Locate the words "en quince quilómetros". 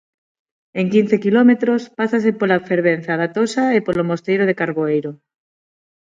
0.79-1.81